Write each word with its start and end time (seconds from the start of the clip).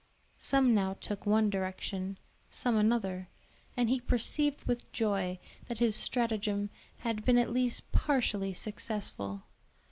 Some 0.39 0.73
now 0.73 0.95
took 0.95 1.27
one 1.27 1.51
direction, 1.51 2.17
some 2.49 2.75
another, 2.75 3.27
and 3.77 3.87
he 3.87 3.99
perceived 4.01 4.63
with 4.63 4.91
joy 4.91 5.37
that 5.67 5.77
his 5.77 5.95
stratagem 5.95 6.71
had 7.01 7.23
been 7.23 7.37
at 7.37 7.53
least 7.53 7.91
partially 7.91 8.51
successful. 8.55 9.43